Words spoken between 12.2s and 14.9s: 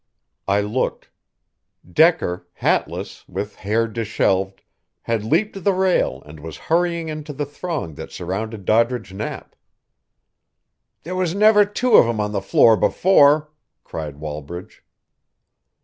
the floor before," cried Wallbridge.